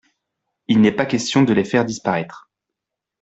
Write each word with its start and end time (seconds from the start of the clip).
Il 0.67 0.81
n’est 0.81 0.95
pas 0.95 1.05
question 1.05 1.43
de 1.43 1.53
les 1.53 1.63
faire 1.63 1.85
disparaître. 1.85 2.49